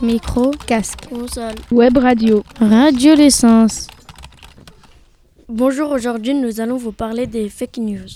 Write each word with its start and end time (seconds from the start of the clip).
Micro, 0.00 0.52
casque. 0.66 1.08
Console. 1.08 1.56
Web 1.72 1.96
radio. 1.96 2.44
Radio 2.60 3.16
l'essence. 3.16 3.88
Bonjour, 5.48 5.90
aujourd'hui 5.90 6.34
nous 6.34 6.60
allons 6.60 6.76
vous 6.76 6.92
parler 6.92 7.26
des 7.26 7.48
fake 7.48 7.78
news. 7.78 8.06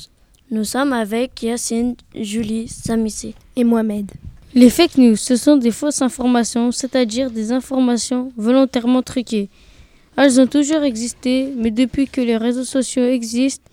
Nous 0.52 0.62
sommes 0.62 0.92
avec 0.92 1.42
Yacine, 1.42 1.96
Julie, 2.14 2.68
Samissé 2.68 3.34
et 3.56 3.64
Mohamed. 3.64 4.12
Les 4.54 4.70
fake 4.70 4.96
news, 4.98 5.16
ce 5.16 5.34
sont 5.34 5.56
des 5.56 5.72
fausses 5.72 6.02
informations, 6.02 6.70
c'est-à-dire 6.70 7.32
des 7.32 7.50
informations 7.50 8.30
volontairement 8.36 9.02
truquées. 9.02 9.48
Elles 10.16 10.40
ont 10.40 10.46
toujours 10.46 10.82
existé, 10.82 11.52
mais 11.56 11.72
depuis 11.72 12.06
que 12.06 12.20
les 12.20 12.36
réseaux 12.36 12.64
sociaux 12.64 13.06
existent, 13.06 13.68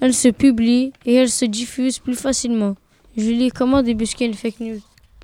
elles 0.00 0.14
se 0.14 0.28
publient 0.28 0.92
et 1.04 1.14
elles 1.14 1.28
se 1.28 1.44
diffusent 1.44 1.98
plus 1.98 2.16
facilement. 2.16 2.76
Julie, 3.14 3.50
comment 3.50 3.82
débusquer 3.82 4.24
une 4.24 4.34
fake 4.34 4.60
news? 4.60 4.80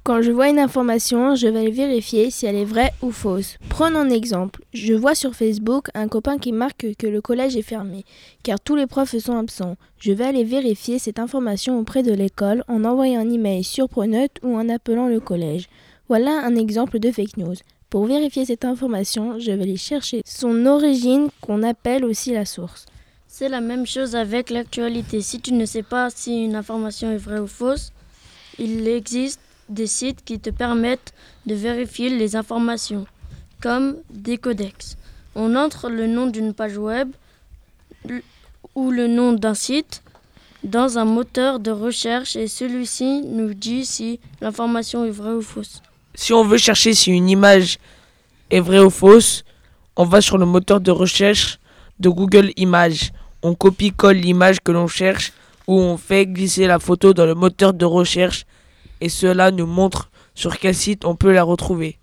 Quand 0.09 0.23
je 0.23 0.33
vois 0.33 0.49
une 0.49 0.59
information, 0.59 1.35
je 1.35 1.49
vais 1.49 1.71
vérifier 1.71 2.31
si 2.31 2.47
elle 2.47 2.57
est 2.57 2.65
vraie 2.65 2.95
ou 3.03 3.11
fausse. 3.11 3.59
Prenons 3.69 3.99
un 3.99 4.09
exemple. 4.09 4.63
Je 4.73 4.95
vois 4.95 5.15
sur 5.15 5.35
Facebook 5.35 5.91
un 5.93 6.09
copain 6.09 6.39
qui 6.39 6.51
marque 6.51 6.87
que 6.99 7.07
le 7.07 7.21
collège 7.21 7.59
est 7.59 7.63
fermé, 7.63 8.07
car 8.43 8.59
tous 8.59 8.75
les 8.75 8.87
profs 8.87 9.19
sont 9.19 9.37
absents. 9.37 9.77
Je 9.99 10.13
vais 10.13 10.25
aller 10.25 10.45
vérifier 10.45 10.99
cette 10.99 11.19
information 11.19 11.79
auprès 11.79 12.03
de 12.03 12.15
l'école 12.15 12.65
en 12.69 12.87
envoyant 12.87 13.21
un 13.21 13.31
email 13.31 13.63
sur 13.63 13.87
Pronote 13.91 14.31
ou 14.43 14.57
en 14.57 14.71
appelant 14.71 15.09
le 15.09 15.21
collège. 15.21 15.69
Voilà 16.09 16.41
un 16.43 16.57
exemple 16.57 17.01
de 17.01 17.13
fake 17.13 17.37
news. 17.37 17.57
Pour 17.91 18.07
vérifier 18.07 18.47
cette 18.47 18.65
information, 18.65 19.39
je 19.39 19.51
vais 19.51 19.63
aller 19.63 19.77
chercher 19.77 20.23
son 20.25 20.65
origine 20.65 21.29
qu'on 21.43 21.63
appelle 21.63 22.07
aussi 22.07 22.33
la 22.33 22.47
source. 22.47 22.87
C'est 23.27 23.51
la 23.51 23.61
même 23.61 23.87
chose 23.87 24.17
avec 24.17 24.49
l'actualité. 24.49 25.21
Si 25.21 25.39
tu 25.39 25.53
ne 25.53 25.67
sais 25.67 25.83
pas 25.83 26.09
si 26.09 26.45
une 26.45 26.57
information 26.57 27.11
est 27.11 27.19
vraie 27.19 27.41
ou 27.41 27.47
fausse, 27.47 27.93
il 28.59 28.89
existe 28.89 29.41
des 29.69 29.87
sites 29.87 30.25
qui 30.25 30.39
te 30.39 30.51
permettent 30.51 31.13
de 31.47 31.55
vérifier 31.55 32.09
les 32.11 32.37
informations, 32.37 33.07
comme 33.61 33.97
des 34.11 34.39
codex. 34.39 34.97
On 35.35 35.57
entre 35.57 35.89
le 35.89 36.07
nom 36.07 36.27
d'une 36.27 36.55
page 36.55 36.79
web 36.79 37.11
ou 38.75 38.91
le 38.91 39.07
nom 39.07 39.33
d'un 39.33 39.55
site 39.55 40.03
dans 40.65 40.99
un 40.99 41.05
moteur 41.05 41.61
de 41.61 41.71
recherche 41.71 42.37
et 42.37 42.49
celui-ci 42.49 43.23
nous 43.23 43.55
dit 43.55 43.85
si 43.85 44.21
l'information 44.41 45.05
est 45.05 45.11
vraie 45.11 45.33
ou 45.33 45.43
fausse. 45.43 45.83
Si 46.15 46.33
on 46.33 46.45
veut 46.45 46.59
chercher 46.59 46.95
si 46.95 47.11
une 47.13 47.29
image 47.29 47.79
est 48.51 48.61
vraie 48.61 48.81
ou 48.81 48.91
fausse, 48.91 49.45
on 49.97 50.05
va 50.05 50.21
sur 50.21 50.39
le 50.39 50.47
moteur 50.47 50.81
de 50.81 50.91
recherche 50.91 51.59
de 52.01 52.09
Google 52.09 52.53
Images. 52.57 53.13
On 53.43 53.55
copie-colle 53.55 54.17
l'image 54.17 54.61
que 54.61 54.73
l'on 54.73 54.89
cherche 54.89 55.33
ou 55.67 55.79
on 55.79 55.97
fait 55.97 56.27
glisser 56.27 56.67
la 56.67 56.79
photo 56.79 57.13
dans 57.13 57.27
le 57.27 57.35
moteur 57.35 57.75
de 57.75 57.85
recherche 57.85 58.45
et 59.01 59.09
cela 59.09 59.51
nous 59.51 59.67
montre 59.67 60.11
sur 60.35 60.59
quel 60.59 60.75
site 60.75 61.05
on 61.05 61.17
peut 61.17 61.33
la 61.33 61.43
retrouver. 61.43 61.99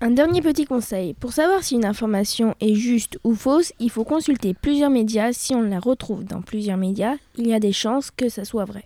Un 0.00 0.10
dernier 0.10 0.40
petit 0.40 0.64
conseil, 0.64 1.14
pour 1.14 1.32
savoir 1.32 1.62
si 1.62 1.76
une 1.76 1.84
information 1.84 2.56
est 2.60 2.74
juste 2.74 3.20
ou 3.22 3.36
fausse, 3.36 3.72
il 3.78 3.88
faut 3.88 4.02
consulter 4.02 4.52
plusieurs 4.52 4.90
médias. 4.90 5.32
Si 5.32 5.54
on 5.54 5.62
la 5.62 5.78
retrouve 5.78 6.24
dans 6.24 6.42
plusieurs 6.42 6.76
médias, 6.76 7.14
il 7.36 7.46
y 7.46 7.54
a 7.54 7.60
des 7.60 7.72
chances 7.72 8.10
que 8.10 8.28
ça 8.28 8.44
soit 8.44 8.64
vrai. 8.64 8.84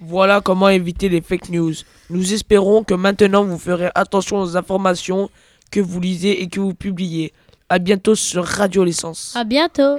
Voilà 0.00 0.40
comment 0.40 0.68
éviter 0.68 1.08
les 1.08 1.20
fake 1.20 1.50
news. 1.50 1.74
Nous 2.10 2.32
espérons 2.32 2.82
que 2.82 2.94
maintenant 2.94 3.44
vous 3.44 3.56
ferez 3.56 3.90
attention 3.94 4.40
aux 4.40 4.56
informations 4.56 5.30
que 5.70 5.78
vous 5.78 6.00
lisez 6.00 6.42
et 6.42 6.48
que 6.48 6.58
vous 6.58 6.74
publiez. 6.74 7.32
A 7.68 7.78
bientôt 7.78 8.16
sur 8.16 8.44
Radio 8.44 8.82
L'essence. 8.82 9.34
À 9.36 9.44
bientôt. 9.44 9.90